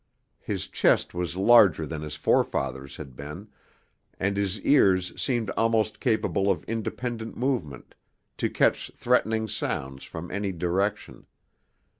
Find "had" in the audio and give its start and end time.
2.97-3.15